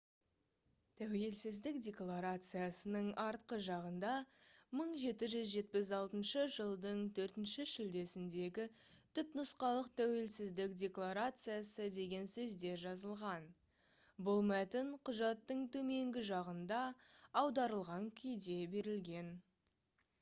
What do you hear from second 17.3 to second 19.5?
аударылған күйде берілген